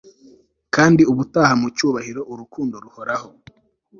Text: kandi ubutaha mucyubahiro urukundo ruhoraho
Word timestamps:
kandi 0.75 1.01
ubutaha 1.11 1.53
mucyubahiro 1.61 2.21
urukundo 2.31 2.75
ruhoraho 2.83 3.29